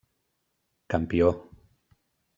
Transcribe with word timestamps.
Campió: 0.93 1.29